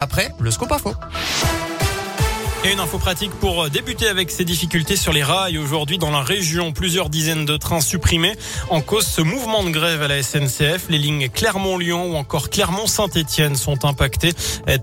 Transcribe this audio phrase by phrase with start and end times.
[0.00, 0.94] après le scoop info.
[2.62, 5.56] Et une info pratique pour débuter avec ces difficultés sur les rails.
[5.56, 8.34] Aujourd'hui, dans la région, plusieurs dizaines de trains supprimés
[8.68, 10.90] en cause ce mouvement de grève à la SNCF.
[10.90, 14.34] Les lignes Clermont-Lyon ou encore Clermont-Saint-Etienne sont impactées.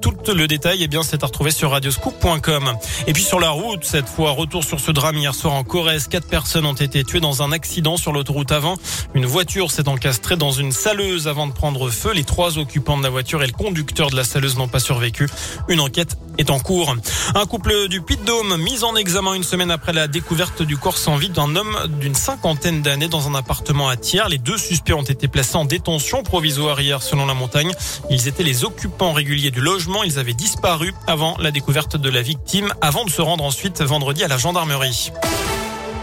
[0.01, 2.73] Tout le détail, eh bien, c'est à retrouver sur radioscoop.com.
[3.05, 6.07] Et puis sur la route, cette fois, retour sur ce drame hier soir en Corrèze.
[6.07, 8.77] Quatre personnes ont été tuées dans un accident sur l'autoroute avant.
[9.13, 12.11] Une voiture s'est encastrée dans une saleuse avant de prendre feu.
[12.13, 15.29] Les trois occupants de la voiture et le conducteur de la saleuse n'ont pas survécu.
[15.67, 16.95] Une enquête est en cours.
[17.35, 21.17] Un couple du Puy-de-Dôme, mis en examen une semaine après la découverte du corps sans
[21.17, 24.29] vie d'un homme d'une cinquantaine d'années dans un appartement à Thiers.
[24.29, 27.71] Les deux suspects ont été placés en détention provisoire hier selon la montagne.
[28.09, 30.03] Ils étaient les occupants réguliers du logement.
[30.03, 34.23] Ils avaient disparu avant la découverte de la victime, avant de se rendre ensuite vendredi
[34.23, 35.11] à la gendarmerie.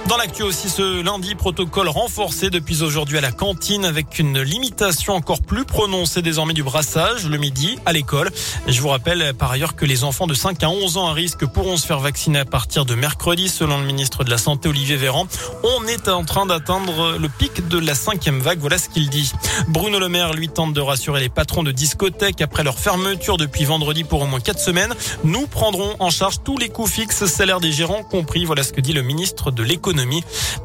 [0.08, 5.14] Dans l'actu aussi ce lundi, protocole renforcé depuis aujourd'hui à la cantine avec une limitation
[5.14, 8.30] encore plus prononcée désormais du brassage le midi à l'école.
[8.66, 11.46] Je vous rappelle par ailleurs que les enfants de 5 à 11 ans à risque
[11.46, 14.96] pourront se faire vacciner à partir de mercredi selon le ministre de la Santé Olivier
[14.96, 15.26] Véran.
[15.62, 19.32] On est en train d'atteindre le pic de la cinquième vague, voilà ce qu'il dit.
[19.68, 23.64] Bruno Le Maire lui tente de rassurer les patrons de discothèques après leur fermeture depuis
[23.64, 24.94] vendredi pour au moins 4 semaines.
[25.24, 28.82] Nous prendrons en charge tous les coûts fixes, salaires des gérants compris, voilà ce que
[28.82, 29.93] dit le ministre de l'économie.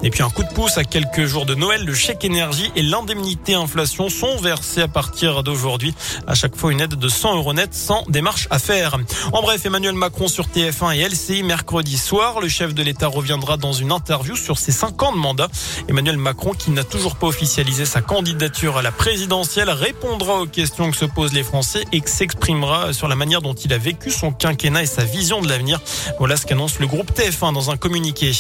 [0.02, 2.82] Et puis un coup de pouce à quelques jours de Noël, le chèque énergie et
[2.82, 5.94] l'indemnité inflation sont versés à partir d'aujourd'hui.
[6.26, 8.98] À chaque fois une aide de 100 euros net sans démarche à faire.
[9.34, 12.40] En bref, Emmanuel Macron sur TF1 et LCI mercredi soir.
[12.42, 15.48] Le chef de l'État reviendra dans une interview sur ses 5 ans de mandat.
[15.88, 20.90] Emmanuel Macron, qui n'a toujours pas officialisé sa candidature à la présidentielle, répondra aux questions
[20.90, 24.32] que se posent les Français et s'exprimera sur la manière dont il a vécu son
[24.32, 25.80] quinquennat et sa vision de l'avenir.
[26.18, 28.32] Voilà ce qu'annonce le groupe TF1 dans un communiqué.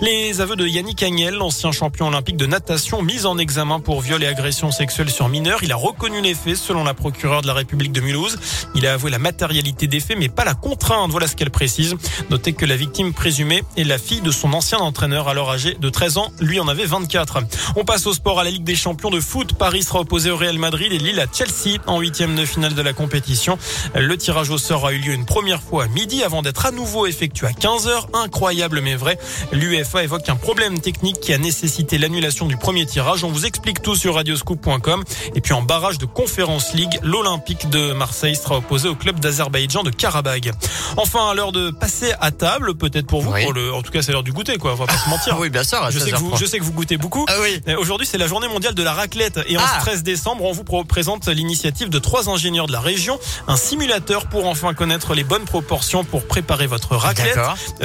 [0.00, 4.00] Les les aveux de Yannick Agnel, l'ancien champion olympique de natation, mis en examen pour
[4.00, 5.62] viol et agression sexuelle sur mineurs.
[5.62, 8.38] Il a reconnu les faits selon la procureure de la République de Mulhouse.
[8.74, 11.10] Il a avoué la matérialité des faits, mais pas la contrainte.
[11.10, 11.96] Voilà ce qu'elle précise.
[12.30, 15.90] Notez que la victime présumée est la fille de son ancien entraîneur, alors âgé de
[15.90, 16.32] 13 ans.
[16.40, 17.40] Lui en avait 24.
[17.76, 19.52] On passe au sport à la Ligue des champions de foot.
[19.52, 22.80] Paris sera opposé au Real Madrid et Lille à Chelsea en huitième de finale de
[22.80, 23.58] la compétition.
[23.94, 26.70] Le tirage au sort a eu lieu une première fois à midi avant d'être à
[26.70, 28.06] nouveau effectué à 15h.
[28.14, 29.18] Incroyable mais vrai.
[29.52, 33.24] L'UEFA évoque un problème technique qui a nécessité l'annulation du premier tirage.
[33.24, 35.04] On vous explique tout sur radioscoop.com.
[35.34, 39.82] Et puis en barrage de Conférence League, l'Olympique de Marseille sera opposé au club d'Azerbaïdjan
[39.82, 40.52] de Karabag.
[40.96, 44.02] Enfin, à l'heure de passer à table, peut-être pour vous, pour le, en tout cas
[44.02, 44.72] c'est l'heure du goûter, quoi.
[44.72, 45.36] On va pas se mentir.
[45.40, 45.90] oui, bien sûr.
[45.90, 47.24] Je sais, que vous, je sais que vous goûtez beaucoup.
[47.28, 47.60] Ah oui.
[47.78, 49.40] Aujourd'hui, c'est la journée mondiale de la raclette.
[49.48, 53.18] Et en ce 13 décembre, on vous présente l'initiative de trois ingénieurs de la région,
[53.48, 57.38] un simulateur pour enfin connaître les bonnes proportions pour préparer votre raclette.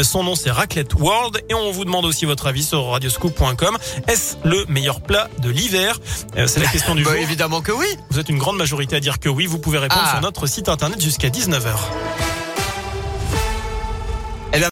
[0.03, 1.41] Son nom, c'est Raclette World.
[1.49, 3.77] Et on vous demande aussi votre avis sur radioscoop.com.
[4.07, 5.99] Est-ce le meilleur plat de l'hiver?
[6.37, 7.19] Euh, C'est la question du bah, jour.
[7.19, 7.87] Évidemment que oui.
[8.09, 9.45] Vous êtes une grande majorité à dire que oui.
[9.45, 10.11] Vous pouvez répondre ah.
[10.11, 11.73] sur notre site internet jusqu'à 19h.